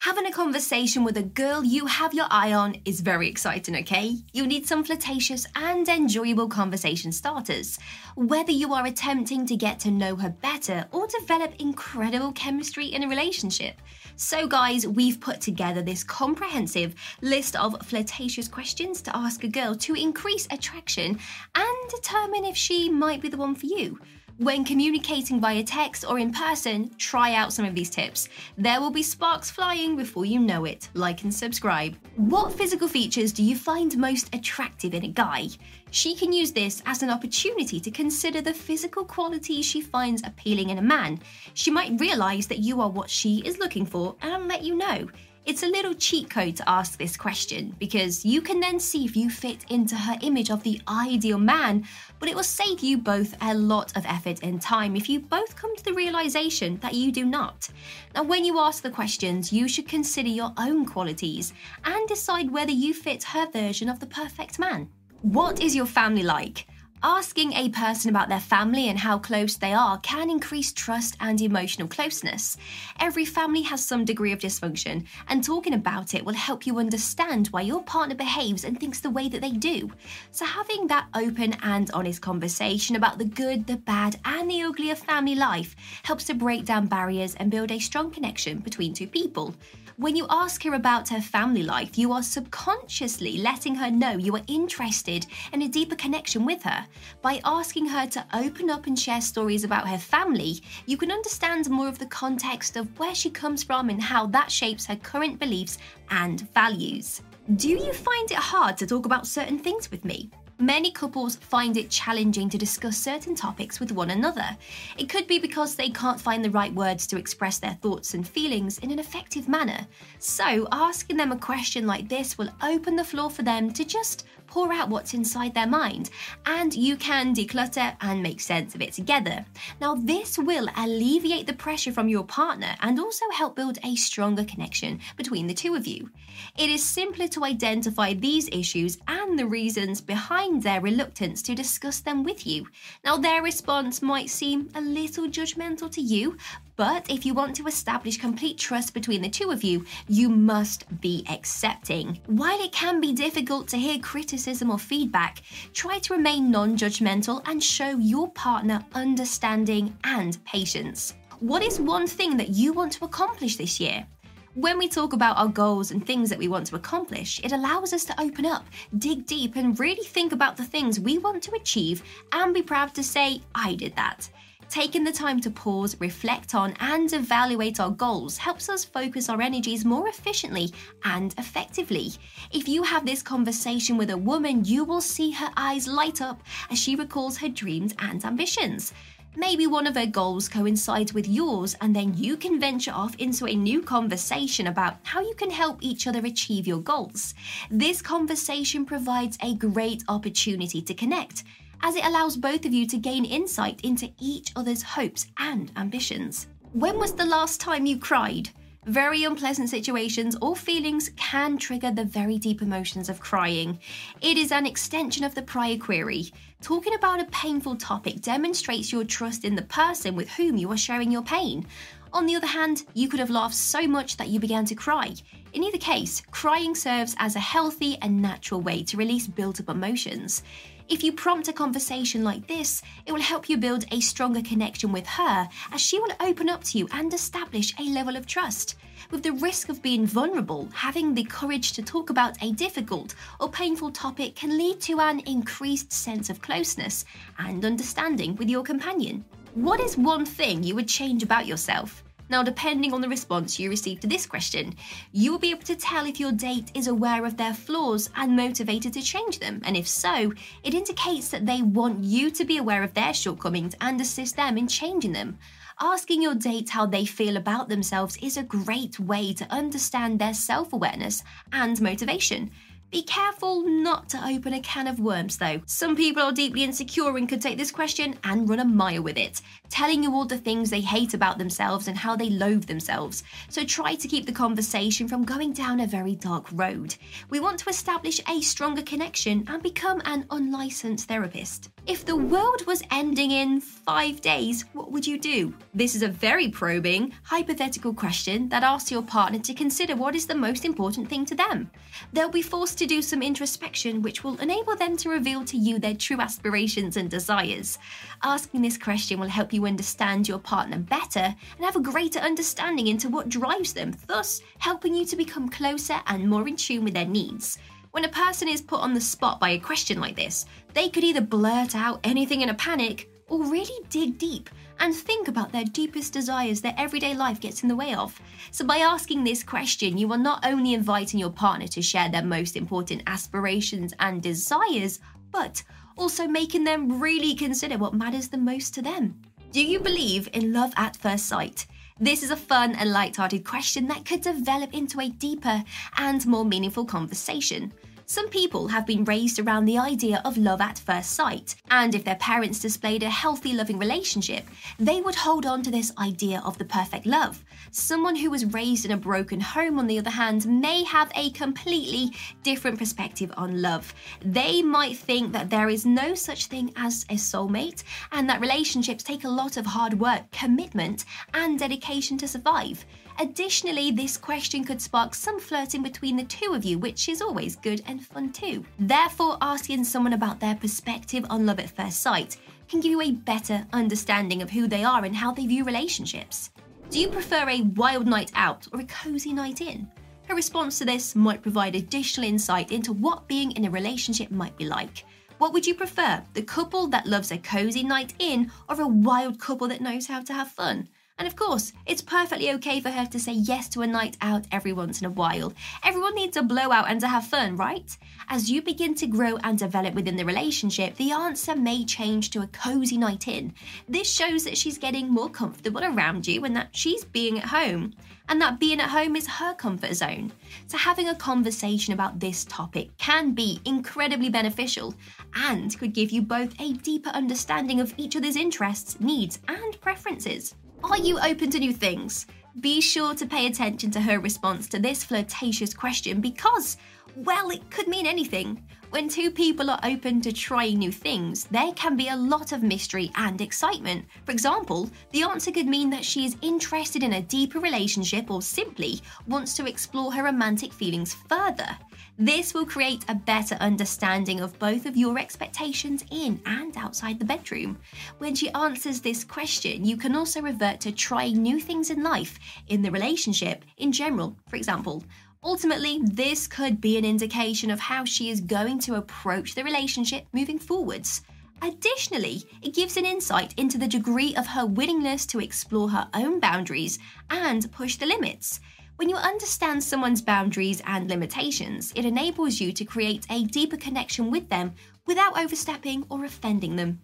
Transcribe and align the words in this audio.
Having 0.00 0.26
a 0.26 0.32
conversation 0.32 1.02
with 1.02 1.16
a 1.16 1.24
girl 1.24 1.64
you 1.64 1.86
have 1.86 2.14
your 2.14 2.28
eye 2.30 2.52
on 2.52 2.76
is 2.84 3.00
very 3.00 3.28
exciting, 3.28 3.74
okay? 3.78 4.14
You 4.32 4.46
need 4.46 4.64
some 4.64 4.84
flirtatious 4.84 5.44
and 5.56 5.88
enjoyable 5.88 6.46
conversation 6.46 7.10
starters. 7.10 7.80
Whether 8.14 8.52
you 8.52 8.72
are 8.74 8.86
attempting 8.86 9.44
to 9.46 9.56
get 9.56 9.80
to 9.80 9.90
know 9.90 10.14
her 10.14 10.30
better 10.30 10.86
or 10.92 11.08
develop 11.08 11.52
incredible 11.58 12.30
chemistry 12.30 12.86
in 12.86 13.02
a 13.02 13.08
relationship. 13.08 13.82
So, 14.14 14.46
guys, 14.46 14.86
we've 14.86 15.18
put 15.18 15.40
together 15.40 15.82
this 15.82 16.04
comprehensive 16.04 16.94
list 17.20 17.56
of 17.56 17.84
flirtatious 17.84 18.46
questions 18.46 19.02
to 19.02 19.16
ask 19.16 19.42
a 19.42 19.48
girl 19.48 19.74
to 19.74 19.94
increase 19.94 20.46
attraction 20.52 21.18
and 21.56 21.90
determine 21.90 22.44
if 22.44 22.56
she 22.56 22.88
might 22.88 23.20
be 23.20 23.30
the 23.30 23.36
one 23.36 23.56
for 23.56 23.66
you. 23.66 23.98
When 24.38 24.64
communicating 24.64 25.40
via 25.40 25.64
text 25.64 26.04
or 26.08 26.20
in 26.20 26.32
person, 26.32 26.92
try 26.96 27.34
out 27.34 27.52
some 27.52 27.64
of 27.64 27.74
these 27.74 27.90
tips. 27.90 28.28
There 28.56 28.80
will 28.80 28.92
be 28.92 29.02
sparks 29.02 29.50
flying 29.50 29.96
before 29.96 30.26
you 30.26 30.38
know 30.38 30.64
it. 30.64 30.88
Like 30.94 31.24
and 31.24 31.34
subscribe. 31.34 31.96
What 32.14 32.52
physical 32.52 32.86
features 32.86 33.32
do 33.32 33.42
you 33.42 33.56
find 33.56 33.98
most 33.98 34.32
attractive 34.32 34.94
in 34.94 35.04
a 35.04 35.08
guy? 35.08 35.48
She 35.90 36.14
can 36.14 36.32
use 36.32 36.52
this 36.52 36.84
as 36.86 37.02
an 37.02 37.10
opportunity 37.10 37.80
to 37.80 37.90
consider 37.90 38.40
the 38.40 38.54
physical 38.54 39.04
qualities 39.04 39.66
she 39.66 39.80
finds 39.80 40.22
appealing 40.24 40.70
in 40.70 40.78
a 40.78 40.82
man. 40.82 41.18
She 41.54 41.72
might 41.72 41.98
realize 41.98 42.46
that 42.46 42.60
you 42.60 42.80
are 42.80 42.90
what 42.90 43.10
she 43.10 43.38
is 43.44 43.58
looking 43.58 43.86
for 43.86 44.14
and 44.22 44.46
let 44.46 44.62
you 44.62 44.76
know. 44.76 45.08
It's 45.48 45.62
a 45.62 45.66
little 45.66 45.94
cheat 45.94 46.28
code 46.28 46.56
to 46.56 46.68
ask 46.68 46.98
this 46.98 47.16
question 47.16 47.74
because 47.78 48.22
you 48.22 48.42
can 48.42 48.60
then 48.60 48.78
see 48.78 49.06
if 49.06 49.16
you 49.16 49.30
fit 49.30 49.64
into 49.70 49.96
her 49.96 50.18
image 50.20 50.50
of 50.50 50.62
the 50.62 50.78
ideal 50.86 51.38
man, 51.38 51.86
but 52.18 52.28
it 52.28 52.34
will 52.34 52.42
save 52.42 52.80
you 52.80 52.98
both 52.98 53.34
a 53.40 53.54
lot 53.54 53.96
of 53.96 54.04
effort 54.04 54.40
and 54.42 54.60
time 54.60 54.94
if 54.94 55.08
you 55.08 55.20
both 55.20 55.56
come 55.56 55.74
to 55.74 55.82
the 55.82 55.94
realization 55.94 56.76
that 56.80 56.92
you 56.92 57.10
do 57.10 57.24
not. 57.24 57.66
Now, 58.14 58.24
when 58.24 58.44
you 58.44 58.58
ask 58.58 58.82
the 58.82 58.90
questions, 58.90 59.50
you 59.50 59.68
should 59.68 59.88
consider 59.88 60.28
your 60.28 60.52
own 60.58 60.84
qualities 60.84 61.54
and 61.82 62.06
decide 62.06 62.50
whether 62.50 62.72
you 62.72 62.92
fit 62.92 63.22
her 63.22 63.50
version 63.50 63.88
of 63.88 64.00
the 64.00 64.06
perfect 64.06 64.58
man. 64.58 64.90
What 65.22 65.62
is 65.62 65.74
your 65.74 65.86
family 65.86 66.24
like? 66.24 66.66
Asking 67.02 67.52
a 67.52 67.68
person 67.68 68.10
about 68.10 68.28
their 68.28 68.40
family 68.40 68.88
and 68.88 68.98
how 68.98 69.18
close 69.18 69.56
they 69.56 69.72
are 69.72 69.98
can 69.98 70.28
increase 70.28 70.72
trust 70.72 71.16
and 71.20 71.40
emotional 71.40 71.86
closeness. 71.86 72.56
Every 72.98 73.24
family 73.24 73.62
has 73.62 73.84
some 73.84 74.04
degree 74.04 74.32
of 74.32 74.40
dysfunction, 74.40 75.06
and 75.28 75.44
talking 75.44 75.74
about 75.74 76.14
it 76.14 76.24
will 76.24 76.34
help 76.34 76.66
you 76.66 76.78
understand 76.78 77.48
why 77.48 77.60
your 77.60 77.84
partner 77.84 78.16
behaves 78.16 78.64
and 78.64 78.80
thinks 78.80 78.98
the 78.98 79.10
way 79.10 79.28
that 79.28 79.40
they 79.40 79.52
do. 79.52 79.92
So, 80.32 80.44
having 80.44 80.88
that 80.88 81.06
open 81.14 81.54
and 81.62 81.88
honest 81.92 82.20
conversation 82.20 82.96
about 82.96 83.18
the 83.18 83.24
good, 83.24 83.68
the 83.68 83.76
bad, 83.76 84.18
and 84.24 84.50
the 84.50 84.62
ugly 84.62 84.90
of 84.90 84.98
family 84.98 85.36
life 85.36 85.76
helps 86.02 86.24
to 86.24 86.34
break 86.34 86.64
down 86.64 86.86
barriers 86.86 87.36
and 87.36 87.48
build 87.48 87.70
a 87.70 87.78
strong 87.78 88.10
connection 88.10 88.58
between 88.58 88.92
two 88.92 89.06
people. 89.06 89.54
When 89.98 90.14
you 90.14 90.26
ask 90.30 90.62
her 90.62 90.74
about 90.74 91.08
her 91.08 91.20
family 91.20 91.64
life, 91.64 91.98
you 91.98 92.12
are 92.12 92.22
subconsciously 92.22 93.38
letting 93.38 93.74
her 93.74 93.90
know 93.90 94.12
you 94.12 94.36
are 94.36 94.42
interested 94.46 95.26
in 95.52 95.62
a 95.62 95.68
deeper 95.68 95.96
connection 95.96 96.44
with 96.44 96.62
her. 96.62 96.86
By 97.22 97.40
asking 97.44 97.86
her 97.86 98.06
to 98.06 98.26
open 98.34 98.70
up 98.70 98.86
and 98.86 98.98
share 98.98 99.20
stories 99.20 99.64
about 99.64 99.88
her 99.88 99.98
family, 99.98 100.62
you 100.86 100.96
can 100.96 101.10
understand 101.10 101.68
more 101.68 101.88
of 101.88 101.98
the 101.98 102.06
context 102.06 102.76
of 102.76 102.98
where 102.98 103.14
she 103.14 103.30
comes 103.30 103.62
from 103.62 103.90
and 103.90 104.02
how 104.02 104.26
that 104.28 104.50
shapes 104.50 104.86
her 104.86 104.96
current 104.96 105.38
beliefs 105.38 105.78
and 106.10 106.52
values. 106.52 107.22
Do 107.56 107.68
you 107.68 107.92
find 107.92 108.30
it 108.30 108.36
hard 108.36 108.76
to 108.78 108.86
talk 108.86 109.06
about 109.06 109.26
certain 109.26 109.58
things 109.58 109.90
with 109.90 110.04
me? 110.04 110.30
Many 110.60 110.90
couples 110.90 111.36
find 111.36 111.76
it 111.76 111.88
challenging 111.88 112.50
to 112.50 112.58
discuss 112.58 112.98
certain 112.98 113.36
topics 113.36 113.78
with 113.78 113.92
one 113.92 114.10
another. 114.10 114.56
It 114.96 115.08
could 115.08 115.28
be 115.28 115.38
because 115.38 115.76
they 115.76 115.88
can't 115.88 116.20
find 116.20 116.44
the 116.44 116.50
right 116.50 116.74
words 116.74 117.06
to 117.06 117.16
express 117.16 117.60
their 117.60 117.78
thoughts 117.80 118.14
and 118.14 118.26
feelings 118.26 118.78
in 118.78 118.90
an 118.90 118.98
effective 118.98 119.48
manner. 119.48 119.86
So, 120.18 120.66
asking 120.72 121.16
them 121.16 121.30
a 121.30 121.38
question 121.38 121.86
like 121.86 122.08
this 122.08 122.36
will 122.36 122.50
open 122.60 122.96
the 122.96 123.04
floor 123.04 123.30
for 123.30 123.44
them 123.44 123.72
to 123.72 123.84
just 123.84 124.26
pour 124.48 124.72
out 124.72 124.88
what's 124.88 125.14
inside 125.14 125.54
their 125.54 125.66
mind, 125.66 126.10
and 126.46 126.74
you 126.74 126.96
can 126.96 127.34
declutter 127.34 127.94
and 128.00 128.22
make 128.22 128.40
sense 128.40 128.74
of 128.74 128.82
it 128.82 128.92
together. 128.92 129.44
Now, 129.80 129.94
this 129.94 130.38
will 130.38 130.68
alleviate 130.76 131.46
the 131.46 131.52
pressure 131.52 131.92
from 131.92 132.08
your 132.08 132.24
partner 132.24 132.74
and 132.80 132.98
also 132.98 133.24
help 133.32 133.54
build 133.54 133.78
a 133.84 133.94
stronger 133.96 134.44
connection 134.44 135.00
between 135.16 135.46
the 135.46 135.54
two 135.54 135.74
of 135.74 135.86
you. 135.86 136.10
It 136.56 136.70
is 136.70 136.82
simpler 136.82 137.28
to 137.28 137.44
identify 137.44 138.14
these 138.14 138.48
issues 138.50 138.98
and 139.06 139.38
the 139.38 139.46
reasons 139.46 140.00
behind 140.00 140.62
their 140.62 140.80
reluctance 140.80 141.42
to 141.42 141.54
discuss 141.54 142.00
them 142.00 142.22
with 142.22 142.46
you. 142.46 142.66
Now, 143.04 143.16
their 143.16 143.42
response 143.42 144.02
might 144.02 144.30
seem 144.30 144.70
a 144.74 144.80
little 144.80 145.28
judgmental 145.28 145.90
to 145.92 146.00
you, 146.00 146.36
but 146.76 147.10
if 147.10 147.26
you 147.26 147.34
want 147.34 147.56
to 147.56 147.66
establish 147.66 148.18
complete 148.18 148.56
trust 148.56 148.94
between 148.94 149.20
the 149.20 149.28
two 149.28 149.50
of 149.50 149.64
you, 149.64 149.84
you 150.06 150.28
must 150.28 150.84
be 151.00 151.24
accepting. 151.28 152.20
While 152.26 152.60
it 152.60 152.70
can 152.70 153.00
be 153.00 153.12
difficult 153.12 153.66
to 153.68 153.76
hear 153.76 153.98
criticism 153.98 154.37
or 154.70 154.78
feedback, 154.78 155.42
try 155.72 155.98
to 155.98 156.14
remain 156.14 156.50
non 156.50 156.76
judgmental 156.76 157.42
and 157.48 157.62
show 157.62 157.90
your 157.98 158.30
partner 158.32 158.84
understanding 158.94 159.96
and 160.04 160.42
patience. 160.44 161.14
What 161.40 161.62
is 161.62 161.80
one 161.80 162.06
thing 162.06 162.36
that 162.36 162.50
you 162.50 162.72
want 162.72 162.92
to 162.92 163.04
accomplish 163.04 163.56
this 163.56 163.80
year? 163.80 164.06
When 164.54 164.78
we 164.78 164.88
talk 164.88 165.12
about 165.12 165.36
our 165.36 165.48
goals 165.48 165.92
and 165.92 166.04
things 166.04 166.30
that 166.30 166.38
we 166.38 166.48
want 166.48 166.66
to 166.66 166.76
accomplish, 166.76 167.40
it 167.44 167.52
allows 167.52 167.92
us 167.92 168.04
to 168.06 168.20
open 168.20 168.44
up, 168.44 168.66
dig 168.98 169.24
deep, 169.24 169.54
and 169.56 169.78
really 169.78 170.04
think 170.04 170.32
about 170.32 170.56
the 170.56 170.64
things 170.64 170.98
we 170.98 171.18
want 171.18 171.42
to 171.44 171.54
achieve 171.54 172.02
and 172.32 172.52
be 172.52 172.62
proud 172.62 172.94
to 172.94 173.02
say, 173.02 173.40
I 173.54 173.74
did 173.74 173.94
that. 173.96 174.28
Taking 174.70 175.02
the 175.02 175.12
time 175.12 175.40
to 175.40 175.50
pause, 175.50 175.96
reflect 175.98 176.54
on, 176.54 176.74
and 176.80 177.10
evaluate 177.10 177.80
our 177.80 177.90
goals 177.90 178.36
helps 178.36 178.68
us 178.68 178.84
focus 178.84 179.30
our 179.30 179.40
energies 179.40 179.82
more 179.82 180.08
efficiently 180.08 180.74
and 181.04 181.34
effectively. 181.38 182.12
If 182.52 182.68
you 182.68 182.82
have 182.82 183.06
this 183.06 183.22
conversation 183.22 183.96
with 183.96 184.10
a 184.10 184.18
woman, 184.18 184.66
you 184.66 184.84
will 184.84 185.00
see 185.00 185.30
her 185.30 185.50
eyes 185.56 185.88
light 185.88 186.20
up 186.20 186.42
as 186.70 186.78
she 186.78 186.96
recalls 186.96 187.38
her 187.38 187.48
dreams 187.48 187.94
and 187.98 188.22
ambitions. 188.26 188.92
Maybe 189.36 189.66
one 189.66 189.86
of 189.86 189.94
her 189.94 190.06
goals 190.06 190.48
coincides 190.48 191.14
with 191.14 191.26
yours, 191.26 191.74
and 191.80 191.96
then 191.96 192.12
you 192.14 192.36
can 192.36 192.60
venture 192.60 192.92
off 192.92 193.14
into 193.16 193.46
a 193.46 193.54
new 193.54 193.80
conversation 193.80 194.66
about 194.66 194.96
how 195.02 195.20
you 195.20 195.34
can 195.34 195.50
help 195.50 195.78
each 195.80 196.06
other 196.06 196.20
achieve 196.26 196.66
your 196.66 196.80
goals. 196.80 197.34
This 197.70 198.02
conversation 198.02 198.84
provides 198.84 199.38
a 199.42 199.54
great 199.54 200.04
opportunity 200.08 200.82
to 200.82 200.92
connect 200.92 201.44
as 201.82 201.96
it 201.96 202.04
allows 202.04 202.36
both 202.36 202.64
of 202.64 202.72
you 202.72 202.86
to 202.86 202.98
gain 202.98 203.24
insight 203.24 203.80
into 203.82 204.10
each 204.20 204.52
other's 204.56 204.82
hopes 204.82 205.26
and 205.38 205.72
ambitions. 205.76 206.48
When 206.72 206.98
was 206.98 207.12
the 207.12 207.24
last 207.24 207.60
time 207.60 207.86
you 207.86 207.98
cried? 207.98 208.50
Very 208.86 209.24
unpleasant 209.24 209.68
situations 209.68 210.36
or 210.40 210.56
feelings 210.56 211.10
can 211.16 211.58
trigger 211.58 211.90
the 211.90 212.04
very 212.04 212.38
deep 212.38 212.62
emotions 212.62 213.08
of 213.08 213.20
crying. 213.20 213.78
It 214.22 214.38
is 214.38 214.50
an 214.50 214.64
extension 214.64 215.24
of 215.24 215.34
the 215.34 215.42
prior 215.42 215.76
query. 215.76 216.32
Talking 216.62 216.94
about 216.94 217.20
a 217.20 217.26
painful 217.26 217.76
topic 217.76 218.22
demonstrates 218.22 218.90
your 218.90 219.04
trust 219.04 219.44
in 219.44 219.54
the 219.54 219.62
person 219.62 220.16
with 220.16 220.30
whom 220.30 220.56
you 220.56 220.70
are 220.72 220.76
sharing 220.76 221.12
your 221.12 221.22
pain. 221.22 221.66
On 222.14 222.24
the 222.24 222.36
other 222.36 222.46
hand, 222.46 222.84
you 222.94 223.08
could 223.08 223.20
have 223.20 223.28
laughed 223.28 223.54
so 223.54 223.86
much 223.86 224.16
that 224.16 224.28
you 224.28 224.40
began 224.40 224.64
to 224.64 224.74
cry. 224.74 225.12
In 225.52 225.62
either 225.62 225.76
case, 225.78 226.22
crying 226.30 226.74
serves 226.74 227.14
as 227.18 227.36
a 227.36 227.40
healthy 227.40 227.98
and 228.00 228.22
natural 228.22 228.62
way 228.62 228.82
to 228.84 228.96
release 228.96 229.26
built 229.26 229.60
up 229.60 229.68
emotions. 229.68 230.42
If 230.88 231.04
you 231.04 231.12
prompt 231.12 231.48
a 231.48 231.52
conversation 231.52 232.24
like 232.24 232.46
this, 232.46 232.80
it 233.04 233.12
will 233.12 233.20
help 233.20 233.50
you 233.50 233.58
build 233.58 233.84
a 233.90 234.00
stronger 234.00 234.40
connection 234.40 234.90
with 234.90 235.06
her 235.06 235.46
as 235.70 235.82
she 235.82 235.98
will 235.98 236.14
open 236.18 236.48
up 236.48 236.64
to 236.64 236.78
you 236.78 236.88
and 236.92 237.12
establish 237.12 237.74
a 237.78 237.82
level 237.82 238.16
of 238.16 238.26
trust. 238.26 238.76
With 239.10 239.22
the 239.22 239.32
risk 239.32 239.68
of 239.68 239.82
being 239.82 240.06
vulnerable, 240.06 240.66
having 240.72 241.14
the 241.14 241.24
courage 241.24 241.72
to 241.72 241.82
talk 241.82 242.08
about 242.08 242.42
a 242.42 242.52
difficult 242.52 243.14
or 243.38 243.50
painful 243.50 243.90
topic 243.90 244.34
can 244.34 244.56
lead 244.56 244.80
to 244.82 244.98
an 245.00 245.20
increased 245.20 245.92
sense 245.92 246.30
of 246.30 246.40
closeness 246.40 247.04
and 247.38 247.66
understanding 247.66 248.34
with 248.36 248.48
your 248.48 248.62
companion. 248.62 249.26
What 249.52 249.80
is 249.80 249.98
one 249.98 250.24
thing 250.24 250.62
you 250.62 250.74
would 250.74 250.88
change 250.88 251.22
about 251.22 251.46
yourself? 251.46 252.02
Now, 252.30 252.42
depending 252.42 252.92
on 252.92 253.00
the 253.00 253.08
response 253.08 253.58
you 253.58 253.70
receive 253.70 254.00
to 254.00 254.06
this 254.06 254.26
question, 254.26 254.74
you 255.12 255.32
will 255.32 255.38
be 255.38 255.50
able 255.50 255.62
to 255.62 255.74
tell 255.74 256.06
if 256.06 256.20
your 256.20 256.32
date 256.32 256.70
is 256.74 256.86
aware 256.86 257.24
of 257.24 257.36
their 257.36 257.54
flaws 257.54 258.10
and 258.16 258.36
motivated 258.36 258.92
to 258.92 259.02
change 259.02 259.38
them. 259.38 259.62
And 259.64 259.76
if 259.76 259.88
so, 259.88 260.32
it 260.62 260.74
indicates 260.74 261.28
that 261.30 261.46
they 261.46 261.62
want 261.62 262.04
you 262.04 262.30
to 262.30 262.44
be 262.44 262.58
aware 262.58 262.82
of 262.82 262.94
their 262.94 263.14
shortcomings 263.14 263.74
and 263.80 264.00
assist 264.00 264.36
them 264.36 264.58
in 264.58 264.68
changing 264.68 265.12
them. 265.12 265.38
Asking 265.80 266.20
your 266.20 266.34
date 266.34 266.70
how 266.70 266.86
they 266.86 267.04
feel 267.04 267.36
about 267.36 267.68
themselves 267.68 268.18
is 268.20 268.36
a 268.36 268.42
great 268.42 268.98
way 268.98 269.32
to 269.34 269.46
understand 269.52 270.18
their 270.18 270.34
self 270.34 270.72
awareness 270.72 271.22
and 271.52 271.80
motivation. 271.80 272.50
Be 272.90 273.02
careful 273.02 273.68
not 273.68 274.08
to 274.10 274.26
open 274.26 274.54
a 274.54 274.60
can 274.60 274.86
of 274.86 274.98
worms, 274.98 275.36
though. 275.36 275.60
Some 275.66 275.94
people 275.94 276.22
are 276.22 276.32
deeply 276.32 276.64
insecure 276.64 277.14
and 277.18 277.28
could 277.28 277.42
take 277.42 277.58
this 277.58 277.70
question 277.70 278.18
and 278.24 278.48
run 278.48 278.60
a 278.60 278.64
mile 278.64 279.02
with 279.02 279.18
it, 279.18 279.42
telling 279.68 280.02
you 280.02 280.14
all 280.14 280.24
the 280.24 280.38
things 280.38 280.70
they 280.70 280.80
hate 280.80 281.12
about 281.12 281.36
themselves 281.36 281.86
and 281.86 281.98
how 281.98 282.16
they 282.16 282.30
loathe 282.30 282.64
themselves. 282.64 283.24
So 283.50 283.62
try 283.62 283.94
to 283.94 284.08
keep 284.08 284.24
the 284.24 284.32
conversation 284.32 285.06
from 285.06 285.26
going 285.26 285.52
down 285.52 285.80
a 285.80 285.86
very 285.86 286.14
dark 286.14 286.46
road. 286.52 286.94
We 287.28 287.40
want 287.40 287.58
to 287.58 287.68
establish 287.68 288.22
a 288.26 288.40
stronger 288.40 288.82
connection 288.82 289.44
and 289.48 289.62
become 289.62 290.00
an 290.06 290.24
unlicensed 290.30 291.08
therapist. 291.08 291.68
If 291.88 292.04
the 292.04 292.16
world 292.16 292.66
was 292.66 292.82
ending 292.90 293.30
in 293.30 293.62
five 293.62 294.20
days, 294.20 294.66
what 294.74 294.92
would 294.92 295.06
you 295.06 295.18
do? 295.18 295.54
This 295.72 295.94
is 295.94 296.02
a 296.02 296.08
very 296.08 296.50
probing, 296.50 297.14
hypothetical 297.22 297.94
question 297.94 298.46
that 298.50 298.62
asks 298.62 298.90
your 298.90 299.00
partner 299.00 299.38
to 299.38 299.54
consider 299.54 299.96
what 299.96 300.14
is 300.14 300.26
the 300.26 300.34
most 300.34 300.66
important 300.66 301.08
thing 301.08 301.24
to 301.24 301.34
them. 301.34 301.70
They'll 302.12 302.28
be 302.28 302.42
forced 302.42 302.76
to 302.80 302.86
do 302.86 303.00
some 303.00 303.22
introspection, 303.22 304.02
which 304.02 304.22
will 304.22 304.36
enable 304.36 304.76
them 304.76 304.98
to 304.98 305.08
reveal 305.08 305.46
to 305.46 305.56
you 305.56 305.78
their 305.78 305.94
true 305.94 306.20
aspirations 306.20 306.98
and 306.98 307.08
desires. 307.08 307.78
Asking 308.22 308.60
this 308.60 308.76
question 308.76 309.18
will 309.18 309.28
help 309.28 309.54
you 309.54 309.64
understand 309.64 310.28
your 310.28 310.40
partner 310.40 310.80
better 310.80 311.34
and 311.56 311.64
have 311.64 311.76
a 311.76 311.80
greater 311.80 312.18
understanding 312.18 312.88
into 312.88 313.08
what 313.08 313.30
drives 313.30 313.72
them, 313.72 313.96
thus 314.06 314.42
helping 314.58 314.94
you 314.94 315.06
to 315.06 315.16
become 315.16 315.48
closer 315.48 316.02
and 316.06 316.28
more 316.28 316.46
in 316.46 316.56
tune 316.56 316.84
with 316.84 316.92
their 316.92 317.06
needs. 317.06 317.58
When 317.98 318.04
a 318.04 318.10
person 318.10 318.46
is 318.46 318.62
put 318.62 318.78
on 318.78 318.94
the 318.94 319.00
spot 319.00 319.40
by 319.40 319.50
a 319.50 319.58
question 319.58 320.00
like 320.00 320.14
this, 320.14 320.46
they 320.72 320.88
could 320.88 321.02
either 321.02 321.20
blurt 321.20 321.74
out 321.74 321.98
anything 322.04 322.42
in 322.42 322.48
a 322.48 322.54
panic 322.54 323.10
or 323.26 323.42
really 323.42 323.84
dig 323.90 324.18
deep 324.18 324.50
and 324.78 324.94
think 324.94 325.26
about 325.26 325.50
their 325.50 325.64
deepest 325.64 326.12
desires 326.12 326.60
their 326.60 326.76
everyday 326.78 327.16
life 327.16 327.40
gets 327.40 327.64
in 327.64 327.68
the 327.68 327.74
way 327.74 327.94
of. 327.94 328.16
So, 328.52 328.64
by 328.64 328.76
asking 328.76 329.24
this 329.24 329.42
question, 329.42 329.98
you 329.98 330.12
are 330.12 330.16
not 330.16 330.46
only 330.46 330.74
inviting 330.74 331.18
your 331.18 331.32
partner 331.32 331.66
to 331.66 331.82
share 331.82 332.08
their 332.08 332.22
most 332.22 332.54
important 332.54 333.02
aspirations 333.08 333.92
and 333.98 334.22
desires, 334.22 335.00
but 335.32 335.64
also 335.96 336.28
making 336.28 336.62
them 336.62 337.00
really 337.00 337.34
consider 337.34 337.78
what 337.78 337.94
matters 337.94 338.28
the 338.28 338.38
most 338.38 338.74
to 338.74 338.80
them. 338.80 339.20
Do 339.50 339.60
you 339.60 339.80
believe 339.80 340.28
in 340.32 340.52
love 340.52 340.72
at 340.76 340.96
first 340.98 341.26
sight? 341.26 341.66
This 342.00 342.22
is 342.22 342.30
a 342.30 342.36
fun 342.36 342.76
and 342.76 342.92
light-hearted 342.92 343.44
question 343.44 343.88
that 343.88 344.04
could 344.04 344.20
develop 344.20 344.72
into 344.72 345.00
a 345.00 345.08
deeper 345.08 345.64
and 345.96 346.24
more 346.26 346.44
meaningful 346.44 346.84
conversation. 346.84 347.72
Some 348.10 348.30
people 348.30 348.68
have 348.68 348.86
been 348.86 349.04
raised 349.04 349.38
around 349.38 349.66
the 349.66 349.76
idea 349.76 350.22
of 350.24 350.38
love 350.38 350.62
at 350.62 350.78
first 350.78 351.10
sight, 351.10 351.56
and 351.70 351.94
if 351.94 352.04
their 352.04 352.14
parents 352.14 352.58
displayed 352.58 353.02
a 353.02 353.10
healthy, 353.10 353.52
loving 353.52 353.78
relationship, 353.78 354.46
they 354.78 355.02
would 355.02 355.14
hold 355.14 355.44
on 355.44 355.62
to 355.64 355.70
this 355.70 355.92
idea 355.98 356.40
of 356.42 356.56
the 356.56 356.64
perfect 356.64 357.04
love. 357.04 357.44
Someone 357.70 358.16
who 358.16 358.30
was 358.30 358.46
raised 358.46 358.86
in 358.86 358.92
a 358.92 358.96
broken 358.96 359.42
home, 359.42 359.78
on 359.78 359.86
the 359.86 359.98
other 359.98 360.08
hand, 360.08 360.46
may 360.46 360.84
have 360.84 361.12
a 361.14 361.28
completely 361.32 362.16
different 362.42 362.78
perspective 362.78 363.30
on 363.36 363.60
love. 363.60 363.94
They 364.24 364.62
might 364.62 364.96
think 364.96 365.34
that 365.34 365.50
there 365.50 365.68
is 365.68 365.84
no 365.84 366.14
such 366.14 366.46
thing 366.46 366.72
as 366.76 367.04
a 367.10 367.16
soulmate, 367.16 367.84
and 368.12 368.26
that 368.30 368.40
relationships 368.40 369.04
take 369.04 369.24
a 369.24 369.28
lot 369.28 369.58
of 369.58 369.66
hard 369.66 370.00
work, 370.00 370.30
commitment, 370.30 371.04
and 371.34 371.58
dedication 371.58 372.16
to 372.16 372.26
survive. 372.26 372.86
Additionally, 373.20 373.90
this 373.90 374.16
question 374.16 374.62
could 374.62 374.80
spark 374.80 375.12
some 375.12 375.40
flirting 375.40 375.82
between 375.82 376.16
the 376.16 376.24
two 376.24 376.54
of 376.54 376.64
you, 376.64 376.78
which 376.78 377.08
is 377.08 377.20
always 377.20 377.56
good 377.56 377.82
and 377.86 378.04
fun 378.06 378.30
too. 378.30 378.64
Therefore, 378.78 379.36
asking 379.40 379.82
someone 379.82 380.12
about 380.12 380.38
their 380.38 380.54
perspective 380.54 381.26
on 381.28 381.44
love 381.44 381.58
at 381.58 381.70
first 381.70 382.00
sight 382.00 382.36
can 382.68 382.80
give 382.80 382.92
you 382.92 383.02
a 383.02 383.10
better 383.10 383.66
understanding 383.72 384.40
of 384.40 384.50
who 384.50 384.68
they 384.68 384.84
are 384.84 385.04
and 385.04 385.16
how 385.16 385.32
they 385.32 385.46
view 385.46 385.64
relationships. 385.64 386.50
Do 386.90 387.00
you 387.00 387.08
prefer 387.08 387.48
a 387.48 387.62
wild 387.62 388.06
night 388.06 388.30
out 388.36 388.68
or 388.72 388.80
a 388.80 388.84
cozy 388.84 389.32
night 389.32 389.60
in? 389.60 389.90
Her 390.28 390.36
response 390.36 390.78
to 390.78 390.84
this 390.84 391.16
might 391.16 391.42
provide 391.42 391.74
additional 391.74 392.28
insight 392.28 392.70
into 392.70 392.92
what 392.92 393.26
being 393.26 393.50
in 393.52 393.64
a 393.64 393.70
relationship 393.70 394.30
might 394.30 394.56
be 394.56 394.66
like. 394.66 395.04
What 395.38 395.52
would 395.52 395.66
you 395.66 395.74
prefer, 395.74 396.22
the 396.34 396.42
couple 396.42 396.86
that 396.88 397.06
loves 397.06 397.32
a 397.32 397.38
cozy 397.38 397.82
night 397.82 398.14
in 398.20 398.52
or 398.68 398.80
a 398.80 398.86
wild 398.86 399.40
couple 399.40 399.66
that 399.68 399.80
knows 399.80 400.06
how 400.06 400.20
to 400.22 400.32
have 400.32 400.52
fun? 400.52 400.88
And 401.18 401.26
of 401.26 401.34
course, 401.34 401.72
it's 401.84 402.00
perfectly 402.00 402.52
okay 402.52 402.80
for 402.80 402.90
her 402.90 403.04
to 403.06 403.18
say 403.18 403.32
yes 403.32 403.68
to 403.70 403.82
a 403.82 403.86
night 403.88 404.16
out 404.20 404.46
every 404.52 404.72
once 404.72 405.00
in 405.00 405.06
a 405.06 405.10
while. 405.10 405.52
Everyone 405.82 406.14
needs 406.14 406.36
a 406.36 406.42
blowout 406.42 406.88
and 406.88 407.00
to 407.00 407.08
have 407.08 407.26
fun, 407.26 407.56
right? 407.56 407.96
As 408.28 408.48
you 408.48 408.62
begin 408.62 408.94
to 408.94 409.06
grow 409.08 409.36
and 409.38 409.58
develop 409.58 409.94
within 409.94 410.14
the 410.14 410.24
relationship, 410.24 410.94
the 410.94 411.10
answer 411.10 411.56
may 411.56 411.84
change 411.84 412.30
to 412.30 412.42
a 412.42 412.46
cozy 412.48 412.96
night 412.96 413.26
in. 413.26 413.52
This 413.88 414.08
shows 414.08 414.44
that 414.44 414.56
she's 414.56 414.78
getting 414.78 415.08
more 415.08 415.28
comfortable 415.28 415.82
around 415.82 416.28
you 416.28 416.44
and 416.44 416.54
that 416.54 416.68
she's 416.76 417.04
being 417.04 417.38
at 417.38 417.46
home, 417.46 417.94
and 418.28 418.40
that 418.40 418.60
being 418.60 418.80
at 418.80 418.90
home 418.90 419.16
is 419.16 419.26
her 419.26 419.54
comfort 419.54 419.94
zone. 419.94 420.30
So, 420.68 420.78
having 420.78 421.08
a 421.08 421.16
conversation 421.16 421.94
about 421.94 422.20
this 422.20 422.44
topic 422.44 422.96
can 422.98 423.32
be 423.32 423.60
incredibly 423.64 424.28
beneficial 424.28 424.94
and 425.34 425.76
could 425.78 425.94
give 425.94 426.12
you 426.12 426.22
both 426.22 426.54
a 426.60 426.74
deeper 426.74 427.10
understanding 427.10 427.80
of 427.80 427.92
each 427.96 428.14
other's 428.14 428.36
interests, 428.36 429.00
needs, 429.00 429.40
and 429.48 429.80
preferences. 429.80 430.54
Are 430.84 430.98
you 430.98 431.18
open 431.18 431.50
to 431.50 431.58
new 431.58 431.72
things? 431.72 432.26
Be 432.60 432.80
sure 432.80 433.14
to 433.14 433.26
pay 433.26 433.46
attention 433.46 433.90
to 433.90 434.00
her 434.00 434.20
response 434.20 434.68
to 434.68 434.78
this 434.78 435.02
flirtatious 435.02 435.74
question 435.74 436.20
because, 436.20 436.76
well, 437.16 437.50
it 437.50 437.68
could 437.70 437.88
mean 437.88 438.06
anything. 438.06 438.62
When 438.90 439.08
two 439.08 439.30
people 439.30 439.70
are 439.70 439.80
open 439.82 440.20
to 440.22 440.32
trying 440.32 440.78
new 440.78 440.92
things, 440.92 441.44
there 441.50 441.72
can 441.72 441.96
be 441.96 442.08
a 442.08 442.16
lot 442.16 442.52
of 442.52 442.62
mystery 442.62 443.10
and 443.16 443.40
excitement. 443.40 444.06
For 444.24 444.32
example, 444.32 444.88
the 445.12 445.24
answer 445.24 445.50
could 445.50 445.66
mean 445.66 445.90
that 445.90 446.04
she 446.04 446.24
is 446.24 446.36
interested 446.42 447.02
in 447.02 447.14
a 447.14 447.22
deeper 447.22 447.58
relationship 447.58 448.30
or 448.30 448.40
simply 448.40 449.00
wants 449.26 449.54
to 449.56 449.66
explore 449.66 450.12
her 450.12 450.22
romantic 450.22 450.72
feelings 450.72 451.14
further. 451.28 451.76
This 452.20 452.52
will 452.52 452.66
create 452.66 453.04
a 453.06 453.14
better 453.14 453.54
understanding 453.60 454.40
of 454.40 454.58
both 454.58 454.86
of 454.86 454.96
your 454.96 455.20
expectations 455.20 456.04
in 456.10 456.40
and 456.46 456.76
outside 456.76 457.20
the 457.20 457.24
bedroom. 457.24 457.78
When 458.18 458.34
she 458.34 458.50
answers 458.50 459.00
this 459.00 459.22
question, 459.22 459.84
you 459.84 459.96
can 459.96 460.16
also 460.16 460.42
revert 460.42 460.80
to 460.80 460.90
trying 460.90 461.40
new 461.40 461.60
things 461.60 461.90
in 461.90 462.02
life, 462.02 462.40
in 462.66 462.82
the 462.82 462.90
relationship, 462.90 463.64
in 463.76 463.92
general, 463.92 464.36
for 464.48 464.56
example. 464.56 465.04
Ultimately, 465.44 466.00
this 466.02 466.48
could 466.48 466.80
be 466.80 466.98
an 466.98 467.04
indication 467.04 467.70
of 467.70 467.78
how 467.78 468.04
she 468.04 468.30
is 468.30 468.40
going 468.40 468.80
to 468.80 468.96
approach 468.96 469.54
the 469.54 469.62
relationship 469.62 470.26
moving 470.32 470.58
forwards. 470.58 471.22
Additionally, 471.62 472.42
it 472.62 472.74
gives 472.74 472.96
an 472.96 473.06
insight 473.06 473.54
into 473.56 473.78
the 473.78 473.86
degree 473.86 474.34
of 474.34 474.48
her 474.48 474.66
willingness 474.66 475.24
to 475.26 475.38
explore 475.38 475.90
her 475.90 476.08
own 476.14 476.40
boundaries 476.40 476.98
and 477.30 477.70
push 477.70 477.94
the 477.94 478.06
limits. 478.06 478.58
When 478.98 479.08
you 479.08 479.14
understand 479.14 479.84
someone's 479.84 480.20
boundaries 480.20 480.82
and 480.84 481.08
limitations, 481.08 481.92
it 481.94 482.04
enables 482.04 482.60
you 482.60 482.72
to 482.72 482.84
create 482.84 483.28
a 483.30 483.44
deeper 483.44 483.76
connection 483.76 484.28
with 484.28 484.48
them 484.48 484.72
without 485.06 485.38
overstepping 485.38 486.04
or 486.10 486.24
offending 486.24 486.74
them. 486.74 486.98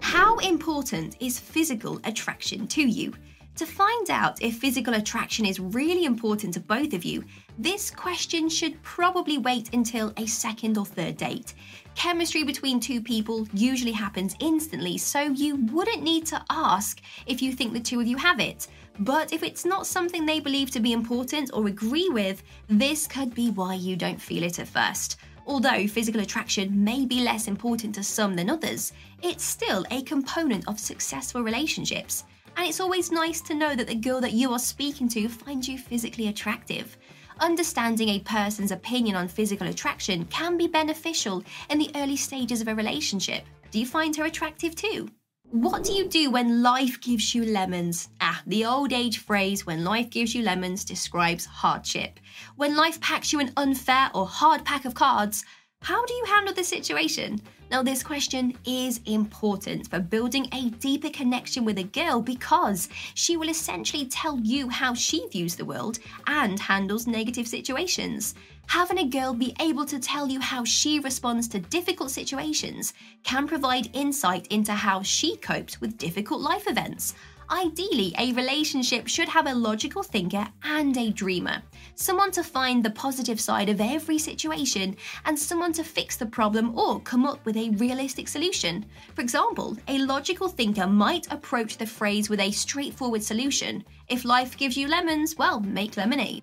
How 0.00 0.38
important 0.38 1.16
is 1.20 1.38
physical 1.38 2.00
attraction 2.02 2.66
to 2.66 2.82
you? 2.82 3.14
To 3.56 3.64
find 3.64 4.10
out 4.10 4.42
if 4.42 4.58
physical 4.58 4.92
attraction 4.92 5.46
is 5.46 5.58
really 5.58 6.04
important 6.04 6.52
to 6.54 6.60
both 6.60 6.92
of 6.92 7.06
you, 7.06 7.24
this 7.58 7.90
question 7.90 8.50
should 8.50 8.82
probably 8.82 9.38
wait 9.38 9.72
until 9.72 10.12
a 10.18 10.26
second 10.26 10.76
or 10.76 10.84
third 10.84 11.16
date. 11.16 11.54
Chemistry 11.94 12.44
between 12.44 12.80
two 12.80 13.00
people 13.00 13.48
usually 13.54 13.92
happens 13.92 14.36
instantly, 14.40 14.98
so 14.98 15.20
you 15.20 15.56
wouldn't 15.72 16.02
need 16.02 16.26
to 16.26 16.44
ask 16.50 17.00
if 17.24 17.40
you 17.40 17.50
think 17.50 17.72
the 17.72 17.80
two 17.80 17.98
of 17.98 18.06
you 18.06 18.18
have 18.18 18.40
it. 18.40 18.66
But 18.98 19.32
if 19.32 19.42
it's 19.42 19.64
not 19.64 19.86
something 19.86 20.26
they 20.26 20.38
believe 20.38 20.70
to 20.72 20.80
be 20.80 20.92
important 20.92 21.50
or 21.54 21.66
agree 21.66 22.10
with, 22.10 22.42
this 22.68 23.06
could 23.06 23.34
be 23.34 23.52
why 23.52 23.72
you 23.72 23.96
don't 23.96 24.20
feel 24.20 24.42
it 24.42 24.58
at 24.58 24.68
first. 24.68 25.16
Although 25.46 25.86
physical 25.86 26.20
attraction 26.20 26.84
may 26.84 27.06
be 27.06 27.22
less 27.22 27.48
important 27.48 27.94
to 27.94 28.02
some 28.02 28.36
than 28.36 28.50
others, 28.50 28.92
it's 29.22 29.44
still 29.44 29.86
a 29.90 30.02
component 30.02 30.68
of 30.68 30.78
successful 30.78 31.42
relationships. 31.42 32.24
And 32.56 32.66
it's 32.66 32.80
always 32.80 33.12
nice 33.12 33.40
to 33.42 33.54
know 33.54 33.74
that 33.74 33.86
the 33.86 33.94
girl 33.94 34.20
that 34.22 34.32
you 34.32 34.50
are 34.52 34.58
speaking 34.58 35.08
to 35.10 35.28
finds 35.28 35.68
you 35.68 35.78
physically 35.78 36.28
attractive. 36.28 36.96
Understanding 37.38 38.08
a 38.08 38.20
person's 38.20 38.72
opinion 38.72 39.14
on 39.14 39.28
physical 39.28 39.68
attraction 39.68 40.24
can 40.26 40.56
be 40.56 40.66
beneficial 40.66 41.44
in 41.68 41.78
the 41.78 41.90
early 41.94 42.16
stages 42.16 42.62
of 42.62 42.68
a 42.68 42.74
relationship. 42.74 43.44
Do 43.70 43.78
you 43.78 43.84
find 43.84 44.16
her 44.16 44.24
attractive 44.24 44.74
too? 44.74 45.10
What 45.50 45.84
do 45.84 45.92
you 45.92 46.08
do 46.08 46.30
when 46.30 46.62
life 46.62 47.00
gives 47.00 47.34
you 47.34 47.44
lemons? 47.44 48.08
Ah, 48.20 48.42
the 48.46 48.64
old 48.64 48.92
age 48.92 49.18
phrase, 49.18 49.64
when 49.64 49.84
life 49.84 50.10
gives 50.10 50.34
you 50.34 50.42
lemons, 50.42 50.84
describes 50.84 51.44
hardship. 51.44 52.18
When 52.56 52.74
life 52.74 53.00
packs 53.00 53.32
you 53.32 53.40
an 53.40 53.52
unfair 53.56 54.10
or 54.14 54.26
hard 54.26 54.64
pack 54.64 54.84
of 54.84 54.94
cards, 54.94 55.44
how 55.86 56.04
do 56.04 56.12
you 56.14 56.24
handle 56.24 56.52
the 56.52 56.64
situation? 56.64 57.40
Now, 57.70 57.80
this 57.80 58.02
question 58.02 58.54
is 58.64 59.00
important 59.06 59.88
for 59.88 60.00
building 60.00 60.48
a 60.52 60.70
deeper 60.80 61.10
connection 61.10 61.64
with 61.64 61.78
a 61.78 61.84
girl 61.84 62.20
because 62.20 62.88
she 63.14 63.36
will 63.36 63.48
essentially 63.48 64.06
tell 64.06 64.36
you 64.40 64.68
how 64.68 64.94
she 64.94 65.28
views 65.28 65.54
the 65.54 65.64
world 65.64 66.00
and 66.26 66.58
handles 66.58 67.06
negative 67.06 67.46
situations. 67.46 68.34
Having 68.66 68.98
a 68.98 69.08
girl 69.08 69.32
be 69.32 69.54
able 69.60 69.86
to 69.86 70.00
tell 70.00 70.26
you 70.28 70.40
how 70.40 70.64
she 70.64 70.98
responds 70.98 71.46
to 71.50 71.60
difficult 71.60 72.10
situations 72.10 72.92
can 73.22 73.46
provide 73.46 73.88
insight 73.92 74.48
into 74.48 74.72
how 74.72 75.02
she 75.02 75.36
copes 75.36 75.80
with 75.80 75.98
difficult 75.98 76.40
life 76.40 76.68
events. 76.68 77.14
Ideally, 77.50 78.12
a 78.18 78.32
relationship 78.32 79.06
should 79.06 79.28
have 79.28 79.46
a 79.46 79.54
logical 79.54 80.02
thinker 80.02 80.46
and 80.64 80.96
a 80.96 81.10
dreamer. 81.10 81.62
Someone 81.94 82.32
to 82.32 82.42
find 82.42 82.84
the 82.84 82.90
positive 82.90 83.40
side 83.40 83.68
of 83.68 83.80
every 83.80 84.18
situation 84.18 84.96
and 85.24 85.38
someone 85.38 85.72
to 85.74 85.84
fix 85.84 86.16
the 86.16 86.26
problem 86.26 86.76
or 86.76 87.00
come 87.00 87.24
up 87.24 87.44
with 87.46 87.56
a 87.56 87.70
realistic 87.70 88.26
solution. 88.26 88.84
For 89.14 89.22
example, 89.22 89.76
a 89.86 89.98
logical 89.98 90.48
thinker 90.48 90.88
might 90.88 91.30
approach 91.32 91.76
the 91.76 91.86
phrase 91.86 92.28
with 92.28 92.40
a 92.40 92.50
straightforward 92.50 93.22
solution. 93.22 93.84
If 94.08 94.24
life 94.24 94.56
gives 94.56 94.76
you 94.76 94.88
lemons, 94.88 95.36
well, 95.36 95.60
make 95.60 95.96
lemonade. 95.96 96.42